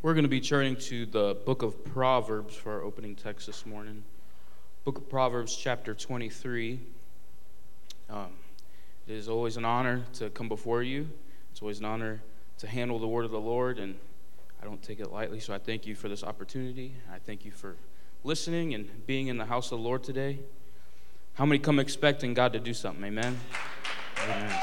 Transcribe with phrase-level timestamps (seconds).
[0.00, 3.66] We're going to be turning to the book of Proverbs for our opening text this
[3.66, 4.04] morning.
[4.84, 6.78] Book of Proverbs, chapter 23.
[8.08, 8.28] Um,
[9.08, 11.08] it is always an honor to come before you.
[11.50, 12.22] It's always an honor
[12.58, 13.96] to handle the word of the Lord, and
[14.62, 15.40] I don't take it lightly.
[15.40, 16.94] So I thank you for this opportunity.
[17.12, 17.74] I thank you for
[18.22, 20.38] listening and being in the house of the Lord today.
[21.34, 23.02] How many come expecting God to do something?
[23.02, 23.36] Amen.
[24.22, 24.60] Amen.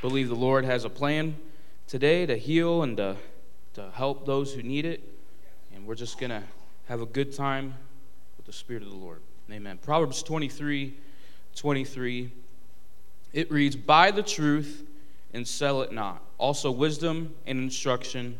[0.00, 1.34] Believe the Lord has a plan
[1.86, 3.16] today to heal and to,
[3.74, 5.02] to help those who need it.
[5.74, 6.42] And we're just going to
[6.88, 7.74] have a good time
[8.36, 9.20] with the Spirit of the Lord.
[9.50, 9.78] Amen.
[9.82, 10.94] Proverbs 23
[11.54, 12.30] 23.
[13.32, 14.84] It reads, Buy the truth
[15.32, 16.22] and sell it not.
[16.38, 18.38] Also, wisdom and instruction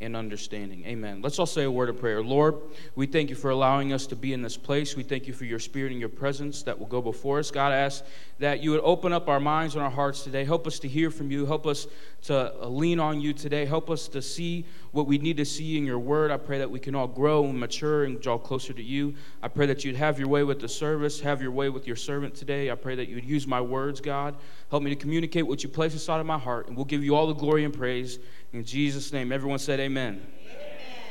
[0.00, 0.82] and understanding.
[0.86, 1.20] Amen.
[1.20, 2.22] Let's all say a word of prayer.
[2.22, 2.56] Lord,
[2.94, 4.96] we thank you for allowing us to be in this place.
[4.96, 7.50] We thank you for your spirit and your presence that will go before us.
[7.50, 8.02] God, I ask
[8.38, 10.44] that you would open up our minds and our hearts today.
[10.44, 11.44] Help us to hear from you.
[11.44, 11.86] Help us
[12.22, 13.66] to uh, lean on you today.
[13.66, 16.30] Help us to see what we need to see in your word.
[16.30, 19.14] I pray that we can all grow and mature and draw closer to you.
[19.42, 21.96] I pray that you'd have your way with the service, have your way with your
[21.96, 22.70] servant today.
[22.70, 24.36] I pray that you would use my words, God.
[24.70, 27.14] Help me to communicate what you place inside of my heart, and we'll give you
[27.14, 28.18] all the glory and praise.
[28.52, 30.26] In Jesus' name, everyone said amen.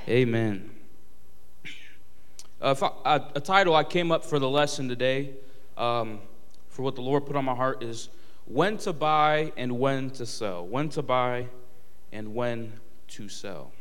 [0.09, 0.27] Amen.
[0.27, 0.71] amen.
[2.61, 5.35] Uh, I, a title I came up for the lesson today,
[5.77, 6.19] um,
[6.67, 8.09] for what the Lord put on my heart, is
[8.43, 10.67] When to Buy and When to Sell.
[10.67, 11.47] When to Buy
[12.11, 12.73] and When
[13.09, 13.71] to Sell.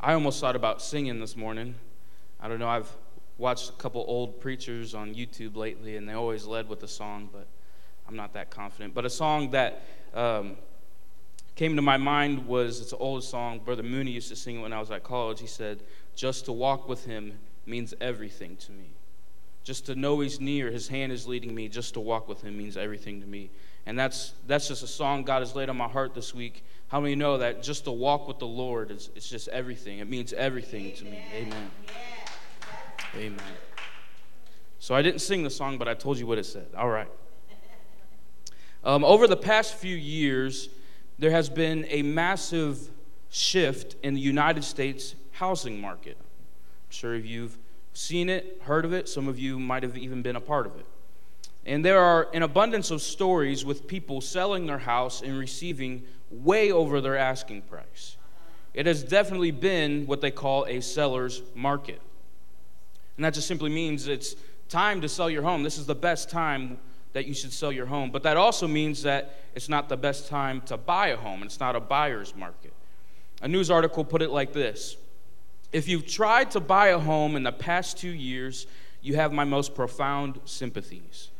[0.00, 1.74] I almost thought about singing this morning.
[2.40, 2.90] I don't know, I've
[3.36, 7.28] watched a couple old preachers on YouTube lately, and they always led with a song,
[7.30, 7.46] but
[8.08, 8.94] I'm not that confident.
[8.94, 9.82] But a song that
[10.14, 10.56] um,
[11.60, 13.58] came to my mind was it's an old song.
[13.58, 15.40] Brother Mooney used to sing when I was at college.
[15.40, 15.82] He said,
[16.16, 17.34] Just to walk with him
[17.66, 18.86] means everything to me.
[19.62, 22.56] Just to know he's near, his hand is leading me, just to walk with him
[22.56, 23.50] means everything to me.
[23.84, 26.64] And that's, that's just a song God has laid on my heart this week.
[26.88, 29.98] How many know that just to walk with the Lord is it's just everything?
[29.98, 31.22] It means everything to me.
[31.34, 31.70] Amen.
[33.14, 33.54] Amen.
[34.78, 36.68] So I didn't sing the song, but I told you what it said.
[36.74, 37.10] All right.
[38.82, 40.70] Um, over the past few years,
[41.20, 42.88] there has been a massive
[43.28, 46.16] shift in the United States housing market.
[46.18, 47.58] I'm sure if you've
[47.92, 50.76] seen it, heard of it, some of you might have even been a part of
[50.76, 50.86] it.
[51.66, 56.72] And there are an abundance of stories with people selling their house and receiving way
[56.72, 58.16] over their asking price.
[58.72, 62.00] It has definitely been what they call a seller's market.
[63.16, 64.36] And that just simply means it's
[64.70, 65.64] time to sell your home.
[65.64, 66.78] This is the best time
[67.12, 68.10] that you should sell your home.
[68.10, 71.42] But that also means that it's not the best time to buy a home.
[71.42, 72.72] It's not a buyer's market.
[73.42, 74.96] A news article put it like this
[75.72, 78.66] If you've tried to buy a home in the past two years,
[79.02, 81.30] you have my most profound sympathies.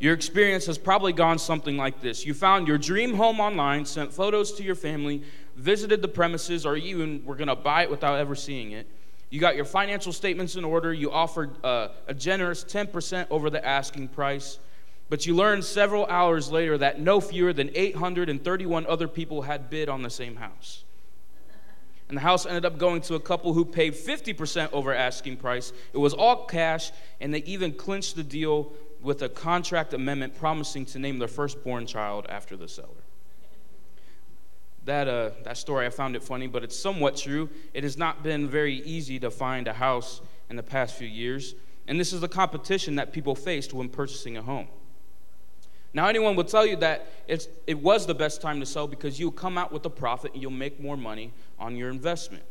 [0.00, 4.12] Your experience has probably gone something like this You found your dream home online, sent
[4.12, 5.22] photos to your family,
[5.56, 8.86] visited the premises, or even were going to buy it without ever seeing it.
[9.30, 10.92] You got your financial statements in order.
[10.92, 14.58] You offered uh, a generous 10% over the asking price.
[15.08, 19.88] But you learned several hours later that no fewer than 831 other people had bid
[19.88, 20.84] on the same house.
[22.08, 25.72] And the house ended up going to a couple who paid 50% over asking price.
[25.92, 30.84] It was all cash, and they even clinched the deal with a contract amendment promising
[30.86, 32.88] to name their firstborn child after the seller.
[34.86, 37.50] That, uh, that story, I found it funny, but it's somewhat true.
[37.74, 41.54] It has not been very easy to find a house in the past few years,
[41.86, 44.68] and this is the competition that people faced when purchasing a home.
[45.98, 49.18] Now, anyone will tell you that it's, it was the best time to sell because
[49.18, 52.44] you'll come out with a profit and you'll make more money on your investment,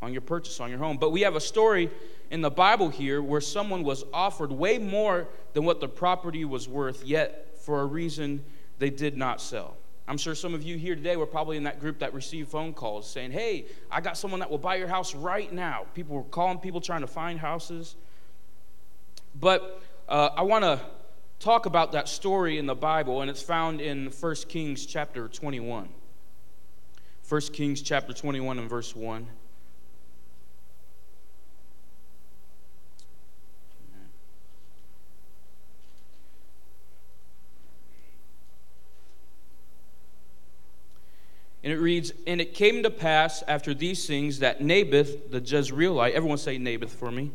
[0.00, 0.96] on your purchase, on your home.
[0.96, 1.90] But we have a story
[2.30, 6.70] in the Bible here where someone was offered way more than what the property was
[6.70, 8.42] worth, yet for a reason
[8.78, 9.76] they did not sell.
[10.08, 12.72] I'm sure some of you here today were probably in that group that received phone
[12.72, 15.84] calls saying, Hey, I got someone that will buy your house right now.
[15.92, 17.94] People were calling people trying to find houses.
[19.38, 20.80] But uh, I want to
[21.38, 25.88] talk about that story in the Bible, and it's found in 1 Kings chapter 21.
[27.28, 29.26] 1 Kings chapter 21 and verse 1.
[41.64, 46.12] And it reads, And it came to pass after these things that Naboth the Jezreelite,
[46.12, 47.32] everyone say Naboth for me.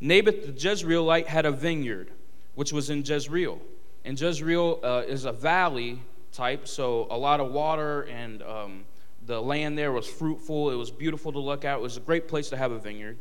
[0.00, 2.10] Naboth the Jezreelite had a vineyard
[2.58, 3.60] which was in Jezreel.
[4.04, 6.02] And Jezreel uh, is a valley
[6.32, 8.84] type, so a lot of water and um,
[9.26, 10.72] the land there was fruitful.
[10.72, 11.76] It was beautiful to look at.
[11.76, 13.16] It was a great place to have a vineyard.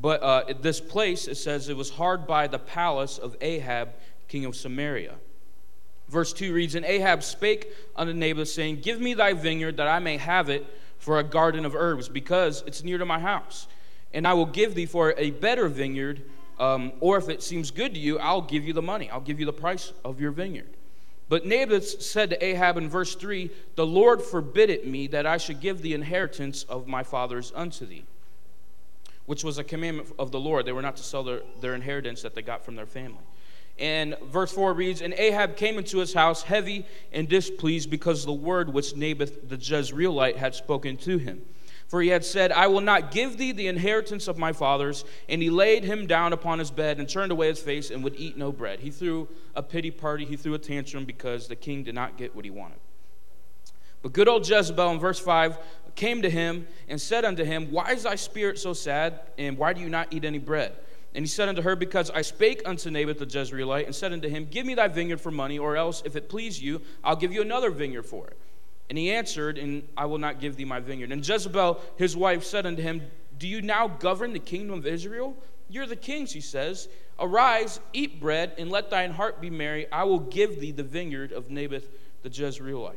[0.00, 3.88] But uh, this place, it says, it was hard by the palace of Ahab,
[4.28, 5.16] king of Samaria.
[6.08, 7.66] Verse 2 reads And Ahab spake
[7.96, 10.64] unto Naboth, saying, Give me thy vineyard, that I may have it
[10.98, 13.66] for a garden of herbs, because it's near to my house.
[14.14, 16.22] And I will give thee for a better vineyard,
[16.58, 19.10] um, or if it seems good to you, I'll give you the money.
[19.10, 20.68] I'll give you the price of your vineyard.
[21.28, 25.36] But Naboth said to Ahab in verse 3 The Lord forbid it me that I
[25.36, 28.04] should give the inheritance of my fathers unto thee,
[29.26, 30.66] which was a commandment of the Lord.
[30.66, 33.24] They were not to sell their, their inheritance that they got from their family.
[33.78, 38.32] And verse 4 reads And Ahab came into his house heavy and displeased because the
[38.32, 41.42] word which Naboth the Jezreelite had spoken to him.
[41.88, 45.04] For he had said, I will not give thee the inheritance of my fathers.
[45.28, 48.16] And he laid him down upon his bed and turned away his face and would
[48.16, 48.80] eat no bread.
[48.80, 52.34] He threw a pity party, he threw a tantrum because the king did not get
[52.34, 52.78] what he wanted.
[54.02, 55.58] But good old Jezebel in verse 5
[55.94, 59.72] came to him and said unto him, Why is thy spirit so sad, and why
[59.72, 60.76] do you not eat any bread?
[61.14, 64.28] And he said unto her, Because I spake unto Naboth the Jezreelite, and said unto
[64.28, 67.32] him, Give me thy vineyard for money, or else, if it please you, I'll give
[67.32, 68.36] you another vineyard for it.
[68.88, 71.12] And he answered, And I will not give thee my vineyard.
[71.12, 73.02] And Jezebel, his wife, said unto him,
[73.38, 75.36] Do you now govern the kingdom of Israel?
[75.68, 76.88] You're the king, she says.
[77.18, 79.90] Arise, eat bread, and let thine heart be merry.
[79.90, 81.88] I will give thee the vineyard of Naboth
[82.22, 82.94] the Jezreelite.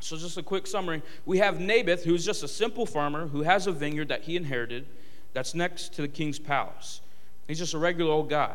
[0.00, 1.02] So, just a quick summary.
[1.26, 4.86] We have Naboth, who's just a simple farmer who has a vineyard that he inherited
[5.32, 7.00] that's next to the king's palace.
[7.48, 8.54] He's just a regular old guy.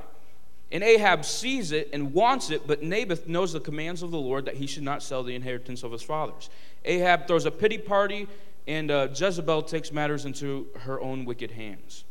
[0.73, 4.45] And Ahab sees it and wants it, but Naboth knows the commands of the Lord
[4.45, 6.49] that he should not sell the inheritance of his fathers.
[6.83, 8.27] Ahab throws a pity party,
[8.67, 12.05] and uh, Jezebel takes matters into her own wicked hands.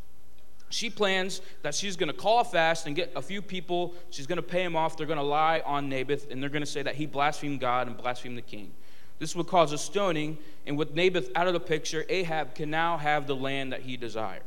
[0.71, 3.95] She plans that she's going to call a fast and get a few people.
[4.11, 4.97] She's going to pay him off.
[4.97, 7.89] They're going to lie on Naboth, and they're going to say that he blasphemed God
[7.89, 8.71] and blasphemed the king.
[9.19, 12.97] This would cause a stoning, and with Naboth out of the picture, Ahab can now
[12.97, 14.43] have the land that he desired.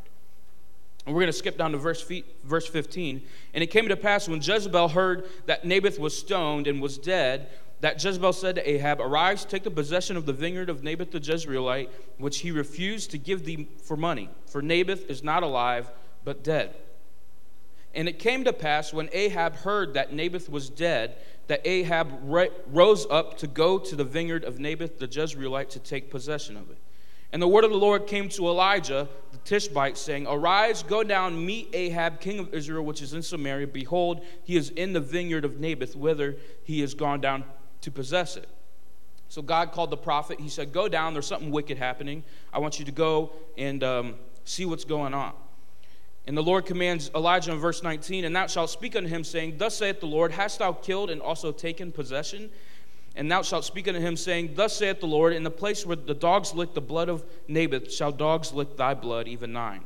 [1.05, 2.03] And we're going to skip down to verse,
[2.43, 3.21] verse 15.
[3.53, 7.49] And it came to pass when Jezebel heard that Naboth was stoned and was dead,
[7.81, 11.19] that Jezebel said to Ahab, Arise, take the possession of the vineyard of Naboth the
[11.19, 14.29] Jezreelite, which he refused to give thee for money.
[14.47, 15.91] For Naboth is not alive,
[16.23, 16.73] but dead.
[17.93, 21.17] And it came to pass when Ahab heard that Naboth was dead,
[21.47, 26.09] that Ahab rose up to go to the vineyard of Naboth the Jezreelite to take
[26.09, 26.77] possession of it.
[27.35, 31.45] And the word of the Lord came to Elijah the Tishbite, saying, Arise, go down,
[31.45, 33.67] meet Ahab, king of Israel, which is in Samaria.
[33.67, 37.43] Behold, he is in the vineyard of Naboth, whither he has gone down
[37.81, 38.47] to possess it.
[39.27, 40.39] So God called the prophet.
[40.39, 42.23] He said, Go down, there's something wicked happening.
[42.53, 44.15] I want you to go and um,
[44.45, 45.33] see what's going on.
[46.27, 49.57] And the Lord commands Elijah in verse 19, And thou shalt speak unto him, saying,
[49.57, 52.49] Thus saith the Lord, Hast thou killed and also taken possession?
[53.15, 55.95] And thou shalt speak unto him, saying, Thus saith the Lord, In the place where
[55.95, 59.81] the dogs lick the blood of Naboth, shall dogs lick thy blood, even thine.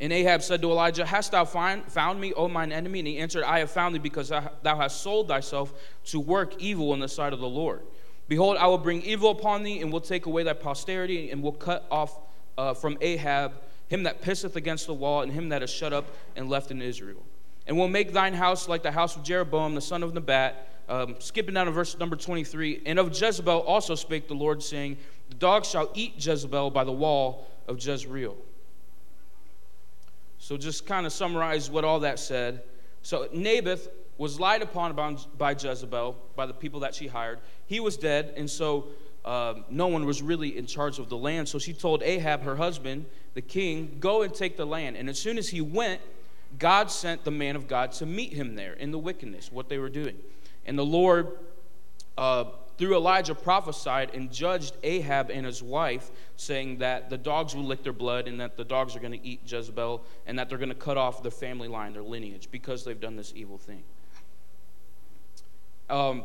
[0.00, 2.98] And Ahab said to Elijah, Hast thou find, found me, O mine enemy?
[2.98, 5.72] And he answered, I have found thee, because thou hast sold thyself
[6.06, 7.80] to work evil in the sight of the Lord.
[8.28, 11.52] Behold, I will bring evil upon thee, and will take away thy posterity, and will
[11.52, 12.18] cut off
[12.58, 13.54] uh, from Ahab
[13.88, 16.06] him that pisseth against the wall, and him that is shut up
[16.36, 17.22] and left in Israel.
[17.66, 21.16] And will make thine house like the house of Jeroboam, the son of Nebat um,
[21.18, 22.82] skipping down to verse number 23.
[22.86, 24.98] And of Jezebel also spake the Lord, saying,
[25.30, 28.36] The dogs shall eat Jezebel by the wall of Jezreel.
[30.38, 32.62] So, just kind of summarize what all that said.
[33.02, 33.88] So, Naboth
[34.18, 37.40] was lied upon by Jezebel, by the people that she hired.
[37.66, 38.88] He was dead, and so
[39.24, 41.48] uh, no one was really in charge of the land.
[41.48, 44.96] So she told Ahab, her husband, the king, go and take the land.
[44.96, 46.00] And as soon as he went,
[46.58, 49.78] God sent the man of God to meet him there in the wickedness, what they
[49.78, 50.16] were doing.
[50.66, 51.28] And the Lord,
[52.16, 52.44] uh,
[52.76, 57.82] through Elijah, prophesied and judged Ahab and his wife, saying that the dogs will lick
[57.82, 60.68] their blood and that the dogs are going to eat Jezebel and that they're going
[60.70, 63.82] to cut off their family line, their lineage, because they've done this evil thing.
[65.90, 66.24] Um,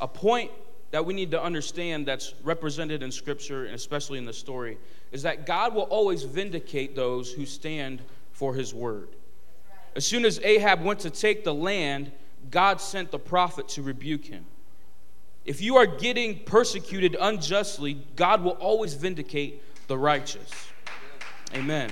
[0.00, 0.50] a point
[0.90, 4.78] that we need to understand that's represented in Scripture and especially in the story
[5.12, 8.02] is that God will always vindicate those who stand
[8.32, 9.08] for his word.
[9.96, 12.12] As soon as Ahab went to take the land,
[12.50, 14.46] God sent the prophet to rebuke him.
[15.44, 20.50] If you are getting persecuted unjustly, God will always vindicate the righteous.
[21.54, 21.90] Amen.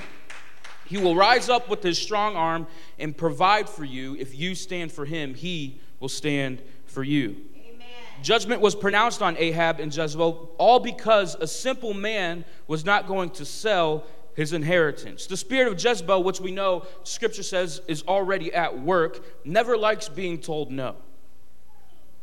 [0.87, 2.67] He will rise up with his strong arm
[2.99, 4.17] and provide for you.
[4.17, 7.37] If you stand for him, he will stand for you.
[7.57, 7.87] Amen.
[8.23, 13.31] Judgment was pronounced on Ahab and Jezebel, all because a simple man was not going
[13.31, 14.05] to sell
[14.39, 15.27] his inheritance.
[15.27, 20.09] The spirit of Jezebel, which we know scripture says is already at work, never likes
[20.09, 20.95] being told no.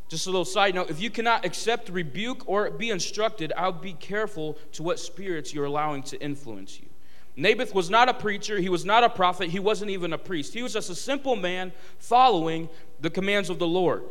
[0.07, 3.91] Just a little side note if you cannot accept rebuke or be instructed, I'll be
[3.91, 6.87] careful to what spirits you're allowing to influence you.
[7.35, 10.53] Naboth was not a preacher, he was not a prophet, he wasn't even a priest.
[10.53, 12.69] He was just a simple man following
[13.01, 14.03] the commands of the Lord.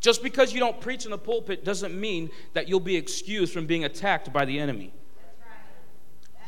[0.00, 3.66] Just because you don't preach in the pulpit doesn't mean that you'll be excused from
[3.66, 4.94] being attacked by the enemy.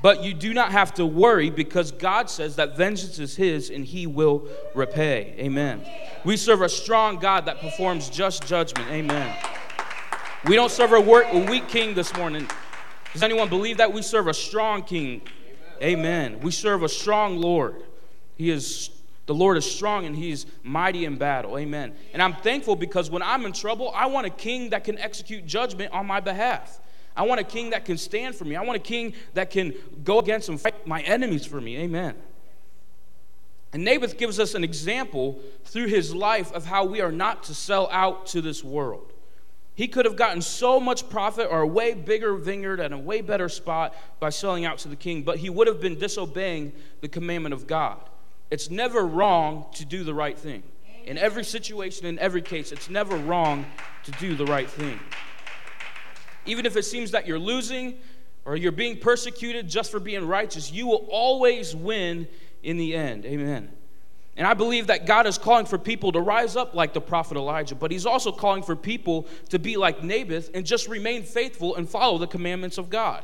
[0.02, 3.84] But you do not have to worry because God says that vengeance is His and
[3.84, 5.34] He will repay.
[5.38, 5.86] Amen.
[6.24, 8.90] We serve a strong God that performs just judgment.
[8.90, 9.36] Amen.
[10.44, 12.48] We don't serve a, weak king this morning.
[13.12, 13.92] Does anyone believe that?
[13.92, 15.22] We serve a strong king.
[15.80, 16.40] Amen.
[16.40, 17.84] We serve a strong Lord.
[18.36, 18.90] He is
[19.26, 21.56] the Lord is strong and he's mighty in battle.
[21.56, 21.94] Amen.
[22.12, 25.46] And I'm thankful because when I'm in trouble, I want a king that can execute
[25.46, 26.80] judgment on my behalf.
[27.16, 28.56] I want a king that can stand for me.
[28.56, 31.76] I want a king that can go against and fight my enemies for me.
[31.78, 32.14] Amen.
[33.72, 37.54] And Naboth gives us an example through his life of how we are not to
[37.54, 39.12] sell out to this world.
[39.74, 43.22] He could have gotten so much profit or a way bigger vineyard and a way
[43.22, 47.08] better spot by selling out to the king, but he would have been disobeying the
[47.08, 47.98] commandment of God.
[48.50, 50.62] It's never wrong to do the right thing.
[51.06, 53.64] In every situation, in every case, it's never wrong
[54.04, 55.00] to do the right thing.
[56.46, 57.98] Even if it seems that you're losing
[58.44, 62.26] or you're being persecuted just for being righteous, you will always win
[62.62, 63.24] in the end.
[63.24, 63.70] Amen.
[64.36, 67.36] And I believe that God is calling for people to rise up like the prophet
[67.36, 71.76] Elijah, but He's also calling for people to be like Naboth and just remain faithful
[71.76, 73.22] and follow the commandments of God.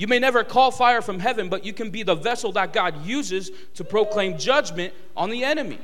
[0.00, 3.04] You may never call fire from heaven, but you can be the vessel that God
[3.04, 5.78] uses to proclaim judgment on the enemy.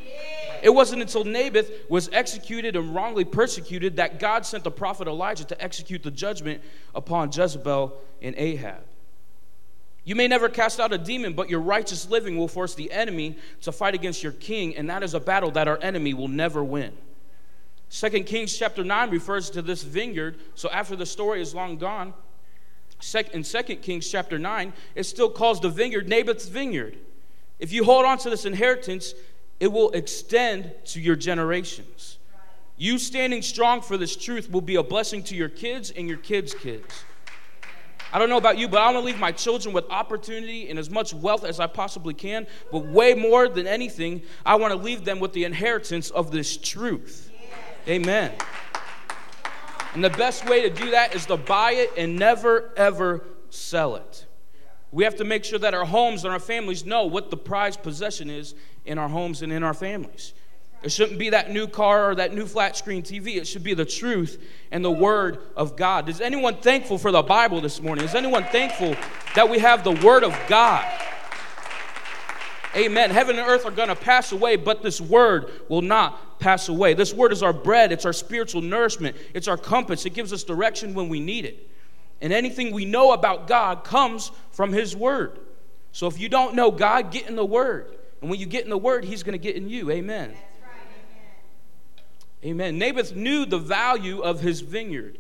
[0.63, 5.45] It wasn't until Naboth was executed and wrongly persecuted that God sent the prophet Elijah
[5.45, 6.63] to execute the judgment
[6.95, 8.83] upon Jezebel and Ahab.
[10.05, 13.37] You may never cast out a demon, but your righteous living will force the enemy
[13.61, 16.65] to fight against your king, and that is a battle that our enemy will never
[16.65, 16.95] win.
[17.91, 20.39] Second Kings chapter 9 refers to this vineyard.
[20.55, 22.15] So after the story is long gone,
[23.33, 26.97] in Second Kings chapter 9, it still calls the vineyard Naboth's vineyard.
[27.59, 29.15] If you hold on to this inheritance,
[29.61, 32.19] it will extend to your generations.
[32.77, 36.19] You standing strong for this truth will be a blessing to your kids and your
[36.19, 37.05] kids' kids.
[38.13, 40.79] I don't know about you, but I want to leave my children with opportunity and
[40.79, 42.47] as much wealth as I possibly can.
[42.71, 46.57] But way more than anything, I want to leave them with the inheritance of this
[46.57, 47.31] truth.
[47.89, 48.33] Amen.
[49.97, 53.97] And the best way to do that is to buy it and never, ever sell
[53.97, 54.27] it.
[54.93, 57.83] We have to make sure that our homes and our families know what the prized
[57.83, 60.35] possession is in our homes and in our families.
[60.83, 63.37] It shouldn't be that new car or that new flat screen TV.
[63.37, 64.39] It should be the truth
[64.71, 66.11] and the Word of God.
[66.11, 68.05] Is anyone thankful for the Bible this morning?
[68.05, 68.95] Is anyone thankful
[69.35, 70.85] that we have the Word of God?
[72.77, 73.11] Amen.
[73.11, 76.93] Heaven and earth are going to pass away, but this Word will not pass away.
[76.93, 80.05] This Word is our bread, it's our spiritual nourishment, it's our compass.
[80.05, 81.71] It gives us direction when we need it.
[82.21, 85.39] And anything we know about God comes from His Word.
[85.93, 87.97] So if you don't know God, get in the Word.
[88.21, 89.91] And when you get in the Word, He's going to get in you.
[89.91, 90.35] Amen.
[92.45, 92.79] Amen.
[92.79, 95.19] Naboth knew the value of his vineyard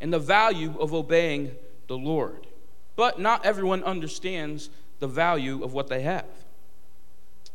[0.00, 1.52] and the value of obeying
[1.88, 2.46] the Lord.
[2.94, 6.26] But not everyone understands the value of what they have.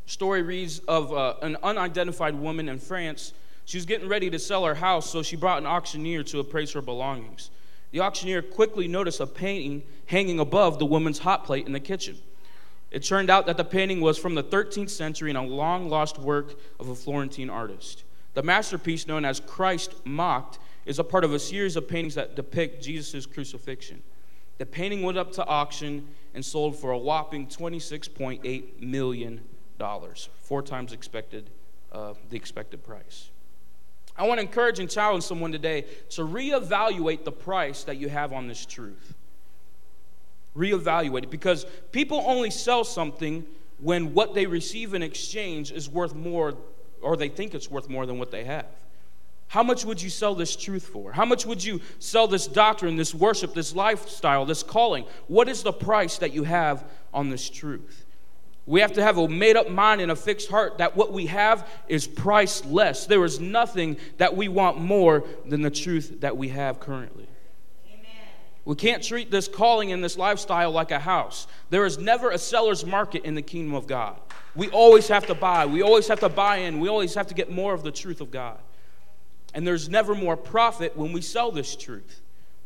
[0.06, 3.34] Story reads of uh, an unidentified woman in France.
[3.66, 6.72] She was getting ready to sell her house, so she brought an auctioneer to appraise
[6.74, 7.50] her belongings.
[7.92, 12.18] The auctioneer quickly noticed a painting hanging above the woman's hot plate in the kitchen.
[12.92, 16.20] It turned out that the painting was from the 13th century and a long lost
[16.20, 18.04] work of a Florentine artist.
[18.34, 22.36] The masterpiece known as Christ Mocked is a part of a series of paintings that
[22.36, 24.04] depict Jesus' crucifixion.
[24.58, 29.42] The painting went up to auction and sold for a whopping $26.8 million,
[30.42, 31.50] four times expected,
[31.92, 33.30] uh, the expected price.
[34.16, 38.32] I want to encourage and challenge someone today to reevaluate the price that you have
[38.32, 39.16] on this truth.
[40.56, 43.46] Reevaluate it because people only sell something
[43.80, 46.54] when what they receive in exchange is worth more
[47.02, 48.68] or they think it's worth more than what they have.
[49.48, 51.12] How much would you sell this truth for?
[51.12, 55.06] How much would you sell this doctrine, this worship, this lifestyle, this calling?
[55.28, 58.03] What is the price that you have on this truth?
[58.66, 61.26] We have to have a made up mind and a fixed heart that what we
[61.26, 63.06] have is priceless.
[63.06, 67.28] There is nothing that we want more than the truth that we have currently.
[68.66, 71.48] We can't treat this calling and this lifestyle like a house.
[71.70, 74.18] There is never a seller's market in the kingdom of God.
[74.56, 75.66] We always have to buy.
[75.66, 76.80] We always have to buy in.
[76.80, 78.60] We always have to get more of the truth of God.
[79.54, 82.22] And there's never more profit when we sell this truth.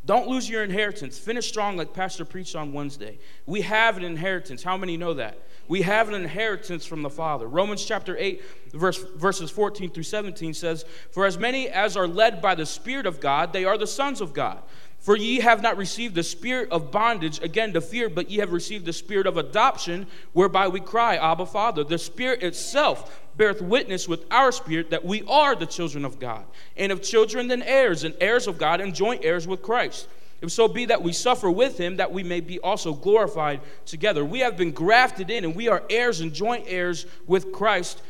[0.07, 1.19] Don't lose your inheritance.
[1.19, 3.19] Finish strong, like Pastor preached on Wednesday.
[3.45, 4.63] We have an inheritance.
[4.63, 5.37] How many know that?
[5.67, 7.45] We have an inheritance from the Father.
[7.45, 12.41] Romans chapter 8, verse, verses 14 through 17 says, For as many as are led
[12.41, 14.63] by the Spirit of God, they are the sons of God.
[15.07, 18.51] For ye have not received the spirit of bondage again to fear, but ye have
[18.51, 21.85] received the spirit of adoption, whereby we cry, Abba, Father.
[21.85, 26.43] The Spirit itself beareth witness with our spirit that we are the children of God.
[26.75, 30.09] And of children, then heirs, and heirs of God, and joint heirs with Christ.
[30.41, 34.25] If so be that we suffer with him, that we may be also glorified together.
[34.25, 38.01] We have been grafted in, and we are heirs and joint heirs with Christ,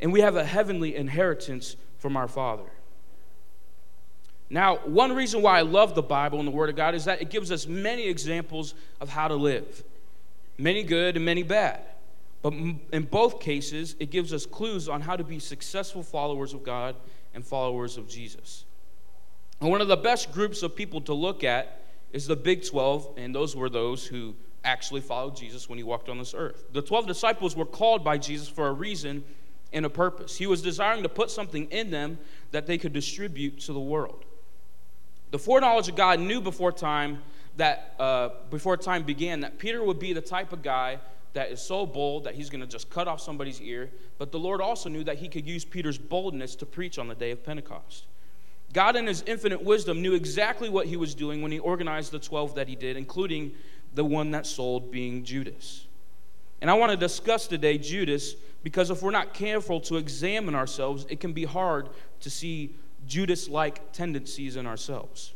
[0.00, 2.64] and we have a heavenly inheritance from our Father.
[4.52, 7.22] Now, one reason why I love the Bible and the Word of God is that
[7.22, 9.84] it gives us many examples of how to live,
[10.58, 11.80] many good and many bad.
[12.42, 16.64] But in both cases, it gives us clues on how to be successful followers of
[16.64, 16.96] God
[17.32, 18.64] and followers of Jesus.
[19.60, 23.10] And one of the best groups of people to look at is the Big 12,
[23.18, 26.64] and those were those who actually followed Jesus when he walked on this earth.
[26.72, 29.22] The 12 disciples were called by Jesus for a reason
[29.72, 30.36] and a purpose.
[30.36, 32.18] He was desiring to put something in them
[32.50, 34.24] that they could distribute to the world.
[35.30, 37.22] The foreknowledge of God knew before time
[37.56, 40.98] that uh, before time began that Peter would be the type of guy
[41.32, 43.90] that is so bold that he's going to just cut off somebody's ear.
[44.18, 47.14] But the Lord also knew that he could use Peter's boldness to preach on the
[47.14, 48.06] day of Pentecost.
[48.72, 52.18] God, in his infinite wisdom, knew exactly what he was doing when he organized the
[52.18, 53.52] 12 that he did, including
[53.94, 55.86] the one that sold being Judas.
[56.60, 61.06] And I want to discuss today Judas because if we're not careful to examine ourselves,
[61.08, 61.88] it can be hard
[62.20, 65.34] to see Judas like tendencies in ourselves.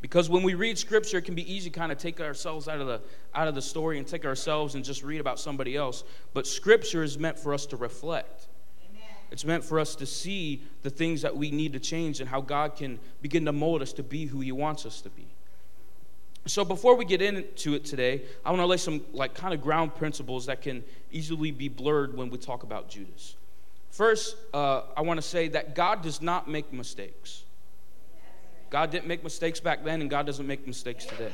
[0.00, 2.80] Because when we read scripture, it can be easy to kind of take ourselves out
[2.80, 3.02] of the
[3.34, 6.04] out of the story and take ourselves and just read about somebody else.
[6.32, 8.48] But scripture is meant for us to reflect.
[8.90, 9.02] Amen.
[9.30, 12.40] It's meant for us to see the things that we need to change and how
[12.40, 15.26] God can begin to mold us to be who He wants us to be.
[16.46, 19.60] So before we get into it today, I want to lay some like kind of
[19.60, 23.36] ground principles that can easily be blurred when we talk about Judas.
[23.90, 27.42] First, uh, I want to say that God does not make mistakes.
[28.70, 31.32] God didn't make mistakes back then, and God doesn't make mistakes today.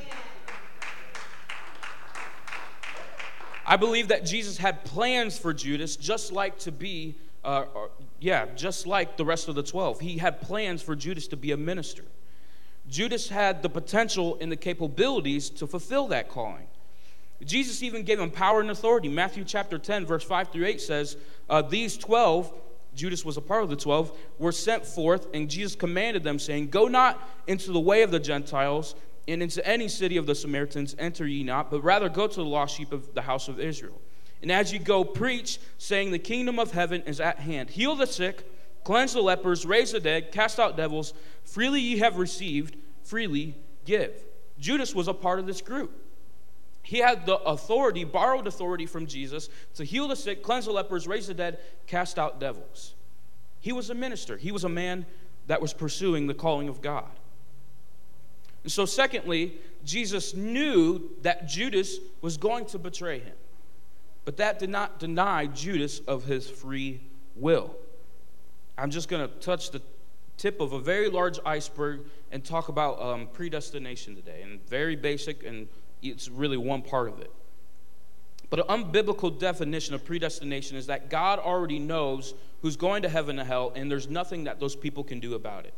[3.66, 8.46] I believe that Jesus had plans for Judas, just like to be, uh, or, yeah,
[8.54, 10.00] just like the rest of the 12.
[10.00, 12.04] He had plans for Judas to be a minister.
[12.88, 16.68] Judas had the potential and the capabilities to fulfill that calling.
[17.44, 19.08] Jesus even gave him power and authority.
[19.08, 21.16] Matthew chapter 10, verse 5 through 8 says,
[21.50, 22.52] uh, These 12,
[22.94, 26.68] Judas was a part of the 12, were sent forth, and Jesus commanded them, saying,
[26.68, 28.94] Go not into the way of the Gentiles,
[29.28, 32.44] and into any city of the Samaritans enter ye not, but rather go to the
[32.44, 34.00] lost sheep of the house of Israel.
[34.40, 37.70] And as you go, preach, saying, The kingdom of heaven is at hand.
[37.70, 38.48] Heal the sick,
[38.84, 41.12] cleanse the lepers, raise the dead, cast out devils.
[41.44, 44.12] Freely ye have received, freely give.
[44.58, 46.05] Judas was a part of this group.
[46.86, 51.08] He had the authority, borrowed authority from Jesus to heal the sick, cleanse the lepers,
[51.08, 52.94] raise the dead, cast out devils.
[53.58, 54.36] He was a minister.
[54.36, 55.04] He was a man
[55.48, 57.10] that was pursuing the calling of God.
[58.62, 63.34] And so, secondly, Jesus knew that Judas was going to betray him.
[64.24, 67.00] But that did not deny Judas of his free
[67.34, 67.74] will.
[68.78, 69.82] I'm just going to touch the
[70.36, 75.44] tip of a very large iceberg and talk about um, predestination today, and very basic
[75.44, 75.66] and
[76.02, 77.30] it's really one part of it.
[78.48, 83.38] But an unbiblical definition of predestination is that God already knows who's going to heaven
[83.38, 85.74] and hell, and there's nothing that those people can do about it.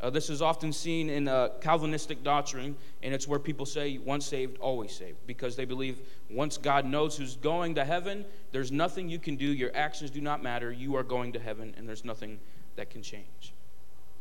[0.00, 4.24] Uh, this is often seen in uh, Calvinistic doctrine, and it's where people say, once
[4.24, 5.98] saved, always saved, because they believe
[6.30, 10.20] once God knows who's going to heaven, there's nothing you can do, your actions do
[10.20, 12.38] not matter, you are going to heaven, and there's nothing
[12.76, 13.52] that can change.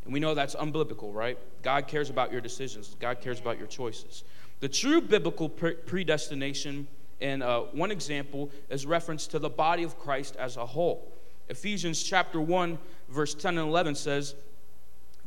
[0.03, 1.37] And we know that's unbiblical, right?
[1.61, 4.23] God cares about your decisions, God cares about your choices.
[4.59, 6.87] The true biblical predestination,
[7.21, 11.13] and uh, one example, is reference to the body of Christ as a whole.
[11.49, 12.77] Ephesians chapter 1,
[13.09, 14.35] verse 10 and 11 says,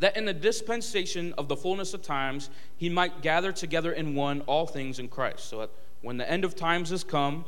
[0.01, 4.41] that in the dispensation of the fullness of times he might gather together in one
[4.43, 5.49] all things in Christ.
[5.49, 5.69] So
[6.01, 7.45] when the end of times has come,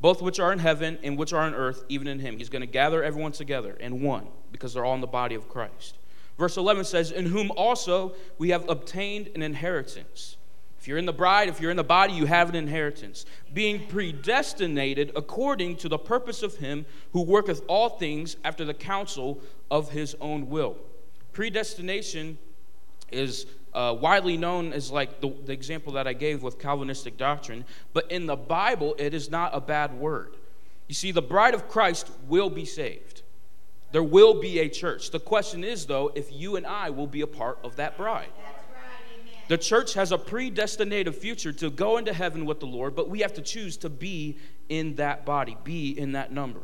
[0.00, 2.60] both which are in heaven and which are on earth, even in him, he's going
[2.60, 5.96] to gather everyone together in one because they're all in the body of Christ.
[6.36, 10.36] Verse 11 says, In whom also we have obtained an inheritance
[10.86, 13.88] if you're in the bride, if you're in the body, you have an inheritance, being
[13.88, 19.90] predestinated according to the purpose of him who worketh all things after the counsel of
[19.90, 20.76] his own will.
[21.32, 22.38] Predestination
[23.10, 27.64] is uh, widely known as like the, the example that I gave with Calvinistic doctrine,
[27.92, 30.36] but in the Bible, it is not a bad word.
[30.86, 33.22] You see, the bride of Christ will be saved.
[33.90, 35.10] There will be a church.
[35.10, 38.30] The question is, though, if you and I will be a part of that bride.
[39.48, 43.20] The church has a predestinated future to go into heaven with the Lord, but we
[43.20, 46.60] have to choose to be in that body, be in that number.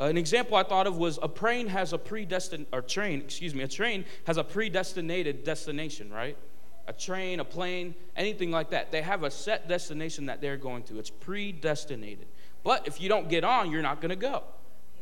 [0.00, 3.54] Uh, an example I thought of was a train has a predestined, or train, excuse
[3.54, 6.36] me, a train has a predestinated destination, right?
[6.86, 8.90] A train, a plane, anything like that.
[8.90, 10.98] They have a set destination that they're going to.
[10.98, 12.26] It's predestinated.
[12.64, 14.42] But if you don't get on, you're not going to go.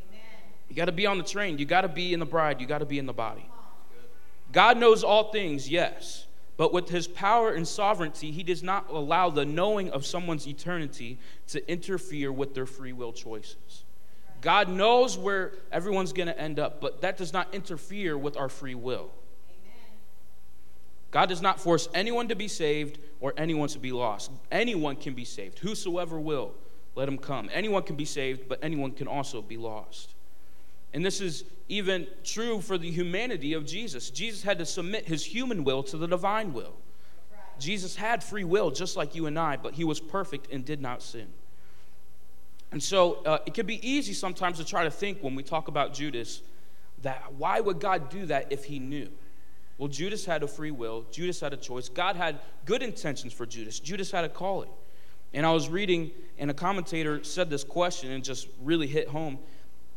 [0.09, 0.21] Amen.
[0.69, 1.59] You got to be on the train.
[1.59, 2.61] You got to be in the bride.
[2.61, 3.49] You got to be in the body.
[4.53, 6.26] God knows all things, yes.
[6.57, 11.19] But with his power and sovereignty, he does not allow the knowing of someone's eternity
[11.49, 13.85] to interfere with their free will choices.
[14.41, 18.49] God knows where everyone's going to end up, but that does not interfere with our
[18.49, 19.11] free will.
[21.11, 24.31] God does not force anyone to be saved or anyone to be lost.
[24.51, 25.59] Anyone can be saved.
[25.61, 26.53] Whosoever will,
[26.95, 27.49] let him come.
[27.53, 30.15] Anyone can be saved, but anyone can also be lost.
[30.97, 34.09] And this is even true for the humanity of Jesus.
[34.09, 36.73] Jesus had to submit his human will to the divine will.
[37.59, 40.81] Jesus had free will just like you and I, but he was perfect and did
[40.81, 41.27] not sin.
[42.73, 45.69] And so uh, it can be easy sometimes to try to think when we talk
[45.69, 46.41] about Judas
[47.03, 49.11] that why would God do that if he knew?
[49.77, 51.91] Well, Judas had a free will, Judas had a choice.
[51.91, 54.71] God had good intentions for Judas, Judas had a calling.
[55.35, 59.39] And I was reading, and a commentator said this question and just really hit home.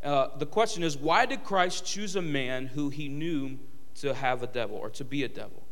[0.04, 3.60] Uh, the question is why did Christ choose a man who he knew
[3.96, 5.64] to have a devil or to be a devil?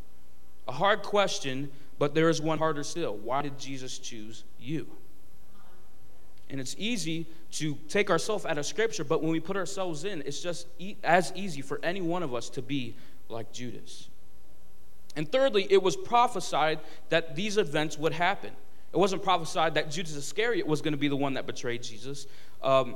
[0.67, 3.15] A hard question, but there is one harder still.
[3.15, 4.87] Why did Jesus choose you?
[6.49, 10.21] And it's easy to take ourselves out of Scripture, but when we put ourselves in,
[10.25, 12.95] it's just e- as easy for any one of us to be
[13.29, 14.09] like Judas.
[15.15, 18.51] And thirdly, it was prophesied that these events would happen.
[18.93, 22.27] It wasn't prophesied that Judas Iscariot was going to be the one that betrayed Jesus.
[22.61, 22.95] Um,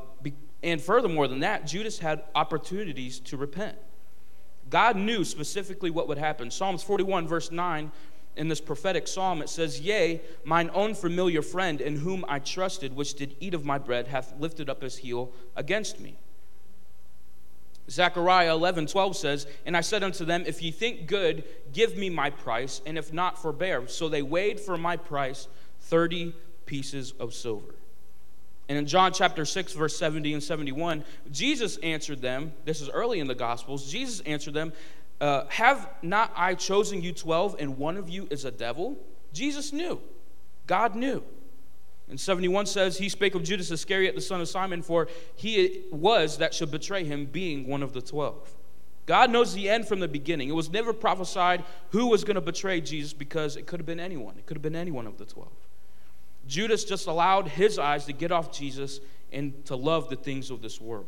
[0.63, 3.78] and furthermore than that, Judas had opportunities to repent.
[4.69, 6.52] God knew specifically what would happen.
[6.52, 7.91] Psalms 41, verse 9
[8.38, 12.95] in this prophetic psalm, it says, Yea, mine own familiar friend, in whom I trusted,
[12.95, 16.15] which did eat of my bread, hath lifted up his heel against me.
[17.89, 21.43] Zechariah 11, 12 says, And I said unto them, If ye think good,
[21.74, 23.88] give me my price, and if not, forbear.
[23.89, 25.50] So they weighed for my price
[25.82, 26.34] 30
[26.65, 27.76] pieces of silver.
[28.71, 33.19] And in John chapter 6, verse 70 and 71, Jesus answered them, this is early
[33.19, 34.71] in the Gospels, Jesus answered them,
[35.19, 38.97] uh, Have not I chosen you 12, and one of you is a devil?
[39.34, 39.99] Jesus knew.
[40.67, 41.21] God knew.
[42.10, 45.91] And 71 says, He spake of Judas Iscariot, the son of Simon, for he it
[45.91, 48.55] was that should betray him, being one of the 12.
[49.05, 50.47] God knows the end from the beginning.
[50.47, 53.99] It was never prophesied who was going to betray Jesus because it could have been
[53.99, 54.38] anyone.
[54.38, 55.49] It could have been any one of the 12.
[56.47, 58.99] Judas just allowed his eyes to get off Jesus
[59.32, 61.08] and to love the things of this world.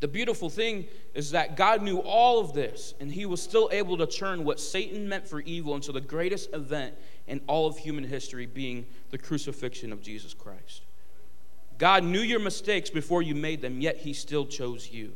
[0.00, 3.96] The beautiful thing is that God knew all of this, and He was still able
[3.96, 6.94] to turn what Satan meant for evil into the greatest event
[7.26, 10.82] in all of human history, being the crucifixion of Jesus Christ.
[11.78, 15.12] God knew your mistakes before you made them, yet He still chose you.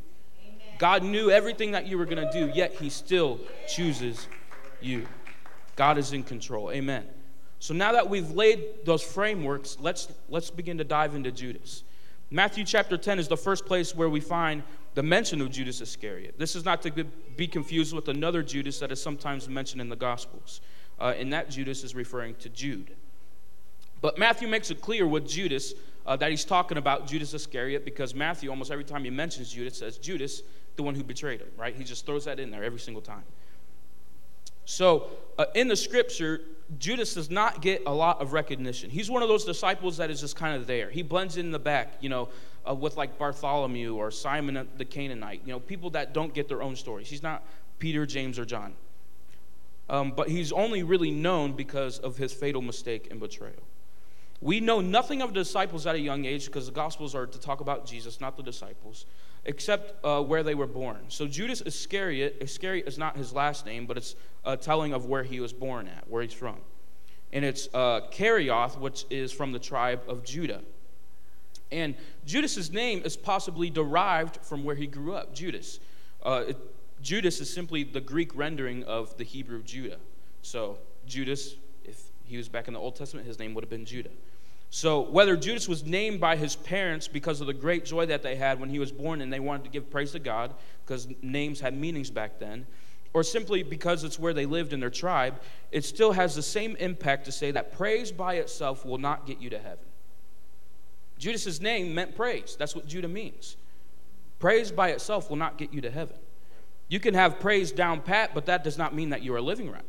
[0.79, 4.27] God knew everything that you were going to do, yet He still chooses
[4.81, 5.05] you.
[5.75, 6.71] God is in control.
[6.71, 7.05] Amen.
[7.59, 11.83] So now that we've laid those frameworks, let's, let's begin to dive into Judas.
[12.31, 16.35] Matthew chapter 10 is the first place where we find the mention of Judas Iscariot.
[16.37, 19.95] This is not to be confused with another Judas that is sometimes mentioned in the
[19.95, 20.61] Gospels.
[20.99, 22.91] Uh, and that Judas is referring to Jude.
[24.01, 25.73] But Matthew makes it clear with Judas
[26.05, 29.77] uh, that he's talking about Judas Iscariot because Matthew, almost every time he mentions Judas,
[29.77, 30.41] says Judas,
[30.75, 31.75] the one who betrayed him, right?
[31.75, 33.23] He just throws that in there every single time.
[34.69, 35.07] So
[35.39, 36.41] uh, in the scripture,
[36.77, 38.91] Judas does not get a lot of recognition.
[38.91, 40.91] He's one of those disciples that is just kind of there.
[40.91, 42.29] He blends in the back, you know,
[42.69, 46.61] uh, with like Bartholomew or Simon the Canaanite, you know, people that don't get their
[46.61, 47.09] own stories.
[47.09, 47.43] He's not
[47.79, 48.73] Peter, James, or John.
[49.89, 53.63] Um, but he's only really known because of his fatal mistake and betrayal.
[54.39, 57.39] We know nothing of the disciples at a young age because the Gospels are to
[57.39, 59.07] talk about Jesus, not the disciples,
[59.45, 60.97] except uh, where they were born.
[61.07, 65.23] So Judas Iscariot, Iscariot is not his last name, but it's a telling of where
[65.23, 66.57] he was born at, where he's from.
[67.31, 68.01] And it's uh,
[68.79, 70.61] which is from the tribe of Judah.
[71.71, 75.79] And Judas's name is possibly derived from where he grew up, Judas.
[76.23, 76.57] Uh, it,
[77.01, 79.97] Judas is simply the Greek rendering of the Hebrew Judah.
[80.41, 83.85] So Judas, if he was back in the Old Testament, his name would have been
[83.85, 84.09] Judah.
[84.69, 88.35] So whether Judas was named by his parents because of the great joy that they
[88.35, 90.53] had when he was born and they wanted to give praise to God,
[90.85, 92.67] because names had meanings back then,
[93.13, 96.75] or simply because it's where they lived in their tribe, it still has the same
[96.75, 99.85] impact to say that praise by itself will not get you to heaven.
[101.17, 102.55] Judas's name meant praise.
[102.57, 103.57] That's what Judah means.
[104.37, 106.15] Praise by itself will not get you to heaven.
[106.87, 109.69] You can have praise down pat, but that does not mean that you are living
[109.69, 109.83] right.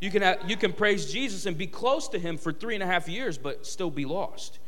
[0.00, 2.82] You can, have, you can praise Jesus and be close to him for three and
[2.82, 4.58] a half years, but still be lost.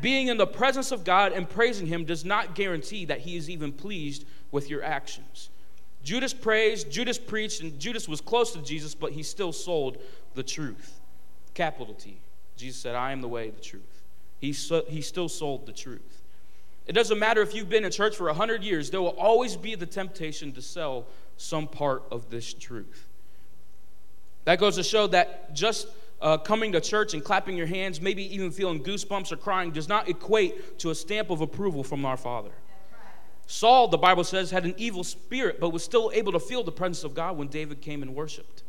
[0.00, 3.50] Being in the presence of God and praising Him does not guarantee that He is
[3.50, 5.50] even pleased with your actions.
[6.02, 9.98] Judas praised, Judas preached, and Judas was close to Jesus, but he still sold
[10.34, 11.00] the truth.
[11.52, 12.18] Capital T.
[12.56, 14.02] Jesus said, I am the way, the truth.
[14.38, 16.22] He, so, he still sold the truth.
[16.86, 19.74] It doesn't matter if you've been in church for 100 years, there will always be
[19.74, 21.06] the temptation to sell
[21.36, 23.06] some part of this truth.
[24.44, 25.86] That goes to show that just
[26.20, 29.88] uh, coming to church and clapping your hands, maybe even feeling goosebumps or crying, does
[29.88, 32.50] not equate to a stamp of approval from our Father.
[33.46, 36.70] Saul, the Bible says, had an evil spirit, but was still able to feel the
[36.70, 38.62] presence of God when David came and worshiped.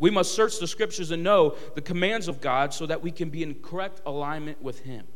[0.00, 3.30] We must search the scriptures and know the commands of God so that we can
[3.30, 5.06] be in correct alignment with Him.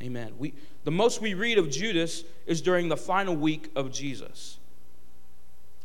[0.00, 0.34] Amen.
[0.38, 4.59] We, the most we read of Judas is during the final week of Jesus.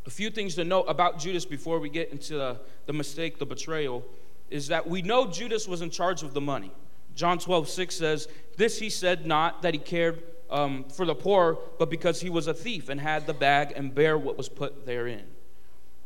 [0.06, 3.46] A few things to note about Judas before we get into the, the mistake, the
[3.46, 4.06] betrayal
[4.50, 6.72] is that we know Judas was in charge of the money.
[7.16, 11.58] John 12, 6 says, This he said not that he cared um, for the poor,
[11.80, 14.86] but because he was a thief and had the bag and bare what was put
[14.86, 15.24] therein.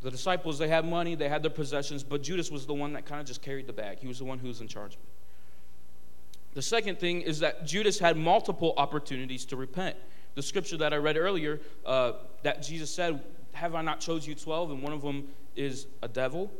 [0.02, 3.06] The disciples, they had money, they had their possessions, but Judas was the one that
[3.06, 4.00] kind of just carried the bag.
[4.00, 6.54] He was the one who was in charge of it.
[6.54, 9.98] The second thing is that Judas had multiple opportunities to repent.
[10.36, 13.22] The scripture that I read earlier, uh, that Jesus said,
[13.54, 14.72] Have I not chose you 12?
[14.72, 16.52] And one of them is a devil.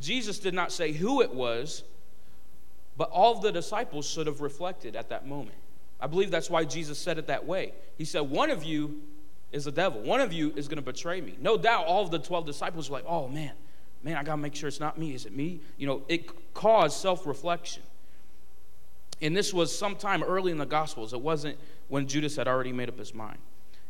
[0.00, 1.82] Jesus did not say who it was,
[2.96, 5.56] but all the disciples should have reflected at that moment.
[6.00, 7.72] I believe that's why Jesus said it that way.
[7.96, 9.00] He said, One of you
[9.52, 11.36] is the devil, one of you is going to betray me.
[11.40, 13.52] No doubt all of the 12 disciples were like, Oh man,
[14.02, 15.14] man, I got to make sure it's not me.
[15.14, 15.60] Is it me?
[15.78, 17.82] You know, it caused self reflection.
[19.22, 21.14] And this was sometime early in the Gospels.
[21.14, 23.38] It wasn't when Judas had already made up his mind.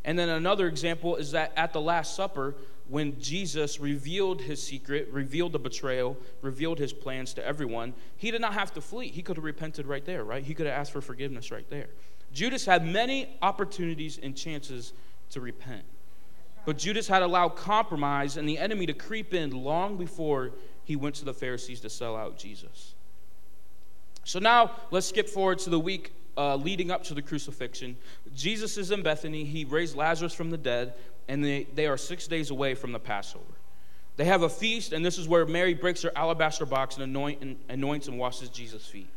[0.07, 2.55] And then another example is that at the Last Supper,
[2.89, 8.41] when Jesus revealed his secret, revealed the betrayal, revealed his plans to everyone, he did
[8.41, 9.09] not have to flee.
[9.09, 10.45] He could have repented right there, right?
[10.45, 11.89] He could have asked for forgiveness right there.
[12.33, 14.93] Judas had many opportunities and chances
[15.31, 15.83] to repent.
[16.65, 20.53] But Judas had allowed compromise and the enemy to creep in long before
[20.85, 22.95] he went to the Pharisees to sell out Jesus.
[24.23, 27.97] So now let's skip forward to the week uh, leading up to the crucifixion.
[28.35, 29.45] Jesus is in Bethany.
[29.45, 30.95] He raised Lazarus from the dead
[31.29, 33.45] and they, they are six days away from the Passover.
[34.17, 37.43] They have a feast, and this is where Mary breaks her alabaster box and, anoint,
[37.43, 39.09] and anoints and washes Jesus' feet.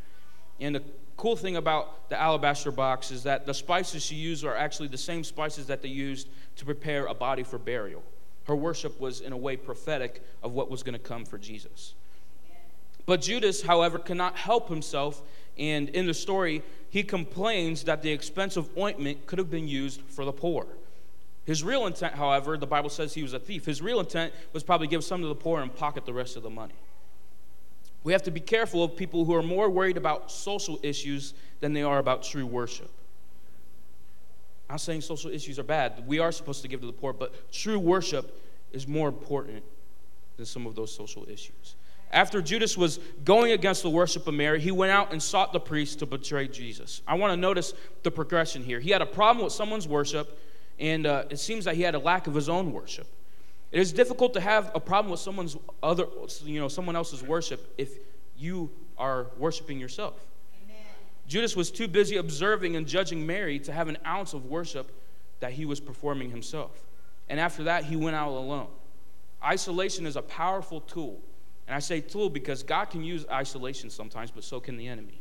[0.60, 0.82] And the
[1.16, 4.98] cool thing about the alabaster box is that the spices she used are actually the
[4.98, 8.02] same spices that they used to prepare a body for burial.
[8.44, 11.94] Her worship was, in a way, prophetic of what was going to come for Jesus.
[13.06, 15.22] But Judas, however, cannot help himself,
[15.58, 20.24] and in the story, he complains that the expensive ointment could have been used for
[20.24, 20.66] the poor.
[21.44, 23.66] His real intent, however, the Bible says he was a thief.
[23.66, 26.42] His real intent was probably give some to the poor and pocket the rest of
[26.42, 26.74] the money.
[28.02, 31.72] We have to be careful of people who are more worried about social issues than
[31.72, 32.90] they are about true worship.
[34.68, 36.06] I'm not saying social issues are bad.
[36.06, 38.40] We are supposed to give to the poor, but true worship
[38.72, 39.64] is more important
[40.36, 41.74] than some of those social issues.
[42.12, 45.60] After Judas was going against the worship of Mary, he went out and sought the
[45.60, 47.02] priest to betray Jesus.
[47.06, 48.80] I want to notice the progression here.
[48.80, 50.38] He had a problem with someone's worship
[50.80, 53.06] and uh, it seems that he had a lack of his own worship.
[53.70, 56.06] It is difficult to have a problem with someone's other,
[56.42, 57.98] you know, someone else's worship if
[58.36, 60.14] you are worshiping yourself.
[60.64, 60.82] Amen.
[61.28, 64.90] Judas was too busy observing and judging Mary to have an ounce of worship
[65.40, 66.72] that he was performing himself.
[67.28, 68.68] And after that, he went out alone.
[69.44, 71.20] Isolation is a powerful tool.
[71.70, 75.20] And I say tool because God can use isolation sometimes, but so can the enemy.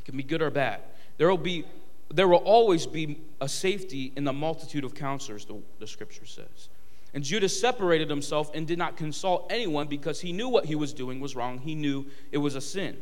[0.00, 0.80] It can be good or bad.
[1.18, 1.66] There will be
[2.10, 6.70] there will always be a safety in the multitude of counselors, the, the scripture says.
[7.12, 10.94] And Judas separated himself and did not consult anyone because he knew what he was
[10.94, 11.58] doing was wrong.
[11.58, 12.96] He knew it was a sin.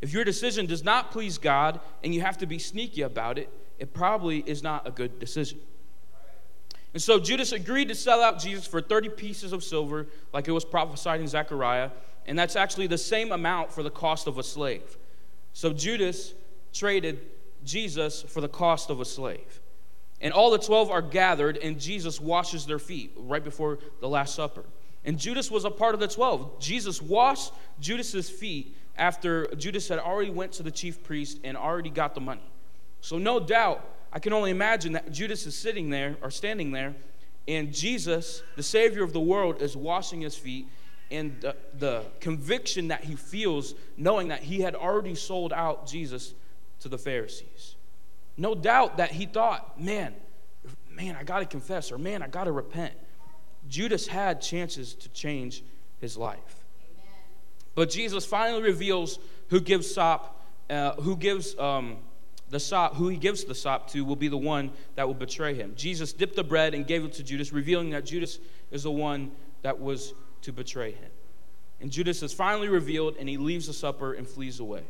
[0.00, 3.50] If your decision does not please God and you have to be sneaky about it,
[3.78, 5.60] it probably is not a good decision.
[6.92, 10.52] And so Judas agreed to sell out Jesus for 30 pieces of silver, like it
[10.52, 11.90] was prophesied in Zechariah,
[12.26, 14.96] and that's actually the same amount for the cost of a slave.
[15.52, 16.34] So Judas
[16.72, 17.20] traded
[17.64, 19.60] Jesus for the cost of a slave.
[20.20, 24.34] And all the 12 are gathered, and Jesus washes their feet right before the Last
[24.34, 24.64] Supper.
[25.04, 26.60] And Judas was a part of the 12.
[26.60, 31.90] Jesus washed Judas's feet after Judas had already went to the chief priest and already
[31.90, 32.48] got the money.
[33.00, 36.94] So no doubt, I can only imagine that Judas is sitting there or standing there,
[37.48, 40.66] and Jesus, the Savior of the world, is washing his feet,
[41.10, 46.34] and the, the conviction that he feels knowing that he had already sold out Jesus
[46.80, 47.76] to the Pharisees.
[48.36, 50.14] No doubt that he thought, man,
[50.90, 52.94] man, I got to confess, or man, I got to repent.
[53.68, 55.62] Judas had chances to change
[56.00, 56.64] his life.
[56.92, 57.14] Amen.
[57.74, 61.98] But Jesus finally reveals who gives sop, uh, who gives um,
[62.52, 65.54] the sop, who he gives the sop to, will be the one that will betray
[65.54, 65.72] him.
[65.74, 68.38] Jesus dipped the bread and gave it to Judas, revealing that Judas
[68.70, 70.12] is the one that was
[70.42, 71.10] to betray him.
[71.80, 74.82] And Judas is finally revealed, and he leaves the supper and flees away.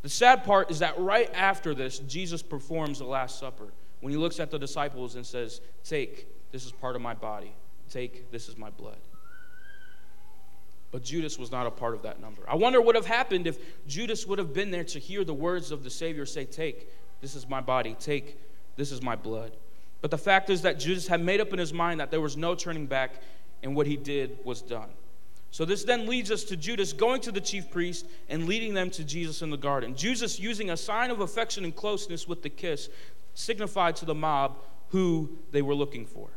[0.00, 3.66] The sad part is that right after this, Jesus performs the Last Supper
[4.00, 7.52] when he looks at the disciples and says, Take, this is part of my body.
[7.90, 8.96] Take, this is my blood.
[10.90, 12.42] But Judas was not a part of that number.
[12.48, 15.34] I wonder what would have happened if Judas would have been there to hear the
[15.34, 16.88] words of the Savior say, Take,
[17.20, 17.96] this is my body.
[17.98, 18.38] Take,
[18.76, 19.52] this is my blood.
[20.00, 22.36] But the fact is that Judas had made up in his mind that there was
[22.36, 23.12] no turning back,
[23.62, 24.88] and what he did was done.
[25.50, 28.88] So this then leads us to Judas going to the chief priest and leading them
[28.90, 29.96] to Jesus in the garden.
[29.96, 32.88] Judas using a sign of affection and closeness with the kiss
[33.34, 34.56] signified to the mob
[34.90, 36.28] who they were looking for.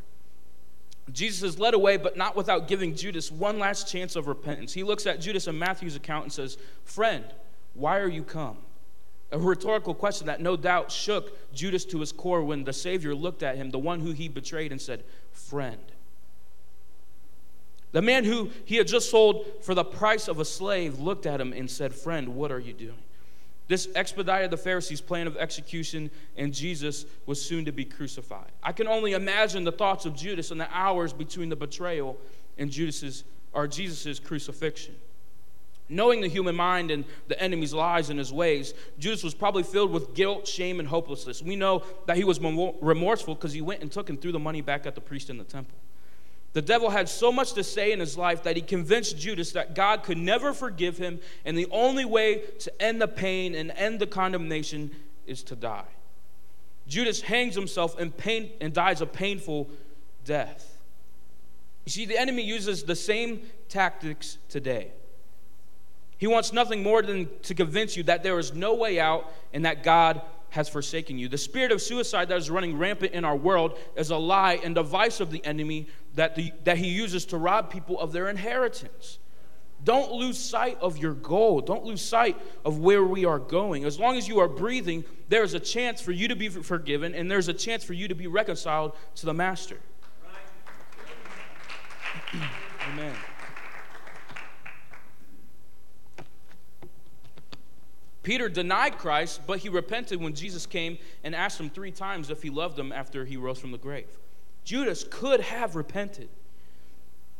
[1.12, 4.74] Jesus is led away, but not without giving Judas one last chance of repentance.
[4.74, 7.26] He looks at Judas in Matthew's account and says, Friend,
[7.74, 8.58] why are you come?
[9.34, 13.42] A rhetorical question that no doubt shook Judas to his core when the Savior looked
[13.42, 15.82] at him, the one who he betrayed, and said, Friend.
[17.94, 21.42] The man who he had just sold for the price of a slave looked at
[21.42, 23.00] him and said, Friend, what are you doing?
[23.68, 28.52] This expedited the Pharisees' plan of execution, and Jesus was soon to be crucified.
[28.62, 32.18] I can only imagine the thoughts of Judas in the hours between the betrayal
[32.60, 34.96] and Judas's or Jesus' crucifixion.
[35.90, 39.92] Knowing the human mind and the enemy's lies and his ways, Judas was probably filled
[39.92, 41.42] with guilt, shame, and hopelessness.
[41.42, 44.62] We know that he was remorseful because he went and took and threw the money
[44.62, 45.78] back at the priest in the temple.
[46.54, 49.76] The devil had so much to say in his life that he convinced Judas that
[49.76, 54.00] God could never forgive him, and the only way to end the pain and end
[54.00, 54.92] the condemnation
[55.26, 55.88] is to die.
[56.88, 59.70] Judas hangs himself and, pain, and dies a painful
[60.26, 60.78] death.
[61.86, 64.92] You see, the enemy uses the same tactics today.
[66.24, 69.66] He wants nothing more than to convince you that there is no way out and
[69.66, 71.28] that God has forsaken you.
[71.28, 74.74] The spirit of suicide that is running rampant in our world is a lie and
[74.74, 79.20] device of the enemy that, the, that he uses to rob people of their inheritance.
[79.84, 81.60] Don't lose sight of your goal.
[81.60, 83.84] Don't lose sight of where we are going.
[83.84, 87.30] As long as you are breathing, there's a chance for you to be forgiven and
[87.30, 89.78] there's a chance for you to be reconciled to the Master.
[92.94, 93.14] Amen.
[98.24, 102.42] Peter denied Christ, but he repented when Jesus came and asked him three times if
[102.42, 104.08] he loved him after he rose from the grave.
[104.64, 106.30] Judas could have repented.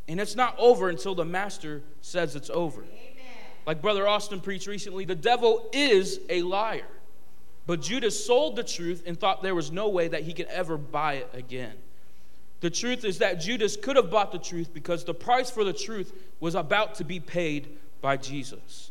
[0.06, 2.82] And it's not over until the master says it's over.
[2.82, 3.14] Amen.
[3.66, 6.86] Like Brother Austin preached recently, the devil is a liar.
[7.66, 10.76] But Judas sold the truth and thought there was no way that he could ever
[10.76, 11.74] buy it again.
[12.60, 15.72] The truth is that Judas could have bought the truth because the price for the
[15.72, 18.90] truth was about to be paid by Jesus.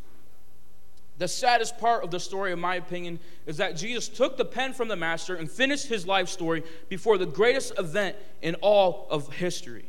[1.18, 4.72] The saddest part of the story, in my opinion, is that Jesus took the pen
[4.72, 9.32] from the master and finished his life story before the greatest event in all of
[9.32, 9.84] history.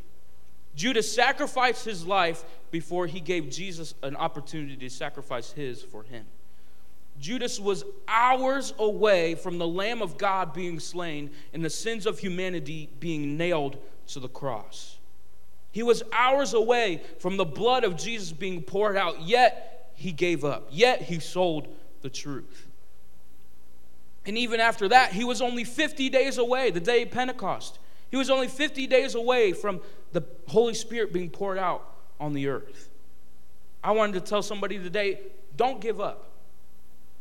[0.76, 6.26] Judas sacrificed his life before he gave Jesus an opportunity to sacrifice his for him.
[7.18, 12.18] Judas was hours away from the Lamb of God being slain and the sins of
[12.18, 14.98] humanity being nailed to the cross.
[15.72, 20.44] He was hours away from the blood of Jesus being poured out, yet he gave
[20.44, 21.68] up, yet he sold
[22.02, 22.68] the truth.
[24.24, 27.78] And even after that, he was only 50 days away, the day of Pentecost.
[28.10, 29.80] He was only 50 days away from
[30.12, 32.88] the Holy Spirit being poured out on the earth.
[33.82, 35.20] I wanted to tell somebody today
[35.56, 36.30] don't give up.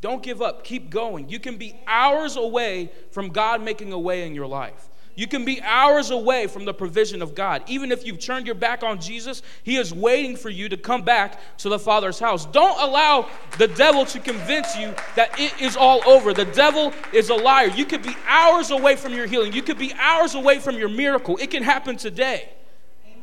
[0.01, 0.63] Don't give up.
[0.63, 1.29] Keep going.
[1.29, 4.89] You can be hours away from God making a way in your life.
[5.15, 7.63] You can be hours away from the provision of God.
[7.67, 11.03] Even if you've turned your back on Jesus, He is waiting for you to come
[11.03, 12.45] back to the Father's house.
[12.45, 16.33] Don't allow the devil to convince you that it is all over.
[16.33, 17.67] The devil is a liar.
[17.67, 20.89] You could be hours away from your healing, you could be hours away from your
[20.89, 21.37] miracle.
[21.37, 22.49] It can happen today.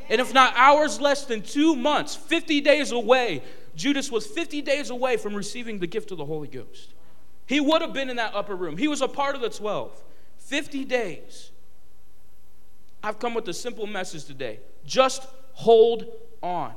[0.09, 3.42] And if not hours, less than two months, 50 days away,
[3.76, 6.94] Judas was 50 days away from receiving the gift of the Holy Ghost.
[7.46, 8.76] He would have been in that upper room.
[8.76, 10.02] He was a part of the 12.
[10.38, 11.52] 50 days.
[13.03, 14.61] I've come with a simple message today.
[14.85, 16.07] Just hold
[16.43, 16.73] on.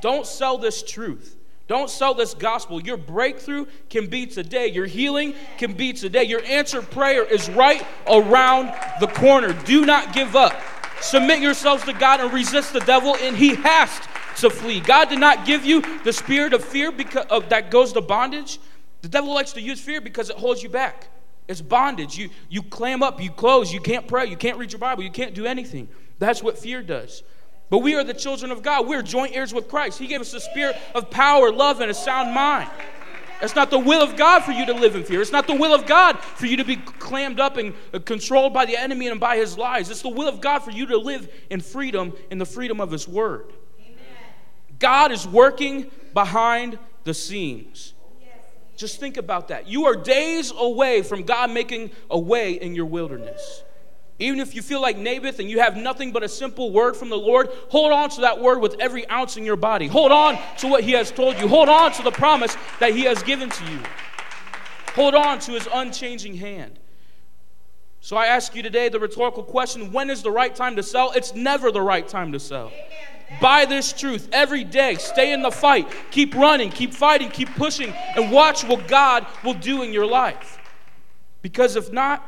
[0.00, 1.36] Don't sell this truth.
[1.66, 2.80] Don't sell this gospel.
[2.80, 4.66] Your breakthrough can be today.
[4.66, 6.24] Your healing can be today.
[6.24, 9.54] Your answered prayer is right around the corner.
[9.64, 10.54] Do not give up.
[11.00, 13.90] Submit yourselves to God and resist the devil, and he has
[14.36, 14.80] to flee.
[14.80, 18.58] God did not give you the spirit of fear because of, that goes to bondage.
[19.02, 21.08] The devil likes to use fear because it holds you back.
[21.46, 22.16] It's bondage.
[22.16, 25.10] You, you clam up, you close, you can't pray, you can't read your Bible, you
[25.10, 25.88] can't do anything.
[26.18, 27.22] That's what fear does.
[27.70, 28.86] But we are the children of God.
[28.86, 29.98] We're joint heirs with Christ.
[29.98, 32.70] He gave us the spirit of power, love, and a sound mind.
[33.42, 35.20] It's not the will of God for you to live in fear.
[35.20, 37.74] It's not the will of God for you to be clammed up and
[38.04, 39.90] controlled by the enemy and by his lies.
[39.90, 42.90] It's the will of God for you to live in freedom, in the freedom of
[42.90, 43.52] his word.
[43.80, 43.98] Amen.
[44.78, 47.93] God is working behind the scenes.
[48.76, 49.68] Just think about that.
[49.68, 53.62] You are days away from God making a way in your wilderness.
[54.18, 57.08] Even if you feel like Naboth and you have nothing but a simple word from
[57.08, 59.88] the Lord, hold on to that word with every ounce in your body.
[59.88, 61.48] Hold on to what He has told you.
[61.48, 63.80] Hold on to the promise that He has given to you.
[64.94, 66.78] Hold on to His unchanging hand.
[68.04, 71.12] So I ask you today the rhetorical question when is the right time to sell?
[71.12, 72.70] It's never the right time to sell.
[73.40, 74.96] Buy this truth every day.
[74.96, 75.88] Stay in the fight.
[76.10, 80.58] Keep running, keep fighting, keep pushing, and watch what God will do in your life.
[81.40, 82.22] Because if not,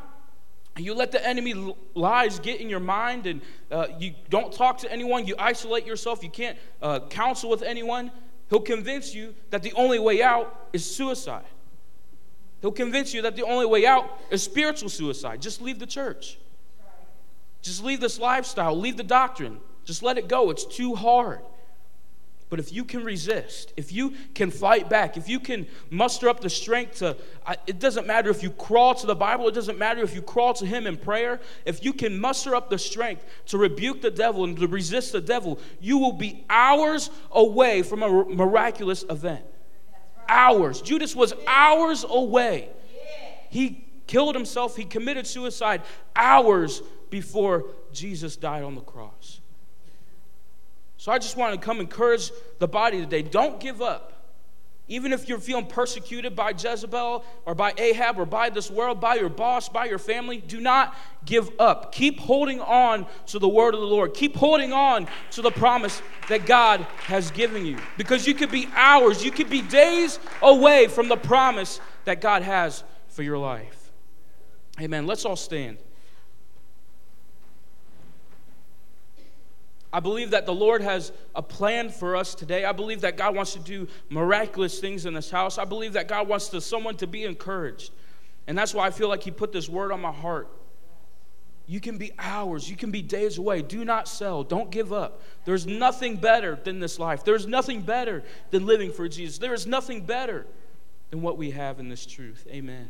[0.79, 4.91] you let the enemy lies get in your mind and uh, you don't talk to
[4.91, 8.11] anyone, you isolate yourself, you can't uh, counsel with anyone.
[8.49, 11.45] He'll convince you that the only way out is suicide.
[12.66, 15.40] He'll convince you that the only way out is spiritual suicide.
[15.40, 16.36] Just leave the church.
[17.62, 19.60] Just leave this lifestyle, leave the doctrine.
[19.84, 20.50] Just let it go.
[20.50, 21.42] It's too hard.
[22.50, 26.40] But if you can resist, if you can fight back, if you can muster up
[26.40, 27.16] the strength to,
[27.68, 30.52] it doesn't matter if you crawl to the Bible, it doesn't matter if you crawl
[30.54, 34.42] to Him in prayer, if you can muster up the strength to rebuke the devil
[34.42, 39.44] and to resist the devil, you will be hours away from a miraculous event.
[40.29, 40.83] Hours.
[40.83, 42.70] Judas was hours away.
[43.51, 45.83] He killed himself, he committed suicide
[46.14, 49.41] hours before Jesus died on the cross.
[50.97, 53.22] So I just want to come encourage the body today.
[53.22, 54.15] Don't give up.
[54.89, 59.16] Even if you're feeling persecuted by Jezebel or by Ahab or by this world, by
[59.16, 61.91] your boss, by your family, do not give up.
[61.93, 64.14] Keep holding on to the word of the Lord.
[64.14, 67.78] Keep holding on to the promise that God has given you.
[67.97, 72.43] Because you could be hours, you could be days away from the promise that God
[72.43, 73.91] has for your life.
[74.80, 75.07] Amen.
[75.07, 75.78] Let's all stand.
[79.93, 82.64] I believe that the Lord has a plan for us today.
[82.64, 85.59] I believe that God wants to do miraculous things in this house.
[85.59, 87.93] I believe that God wants to, someone to be encouraged.
[88.47, 90.49] And that's why I feel like He put this word on my heart.
[91.68, 93.62] You can be hours, you can be days away.
[93.62, 94.45] Do not sell.
[94.45, 95.22] Don't give up.
[95.45, 97.24] There's nothing better than this life.
[97.24, 99.39] There's nothing better than living for Jesus.
[99.39, 100.47] There is nothing better
[101.11, 102.47] than what we have in this truth.
[102.49, 102.89] Amen.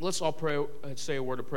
[0.00, 1.50] Let's all pray and say a word of prayer.